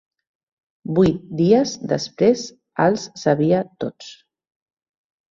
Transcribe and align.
Vuit, 0.99 1.17
dies, 1.41 1.73
després, 1.91 2.45
els, 2.85 3.03
sabia, 3.25 3.59
tots. 3.85 4.09